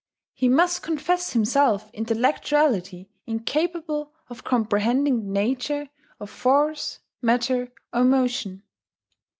[0.33, 5.89] He must confess himself intellectually incapable of comprehending the nature
[6.19, 8.63] of force, matter, or motion.